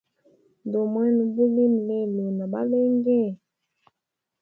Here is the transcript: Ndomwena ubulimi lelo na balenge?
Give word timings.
Ndomwena 0.67 1.19
ubulimi 1.27 1.79
lelo 1.87 2.25
na 2.37 2.45
balenge? 2.51 3.19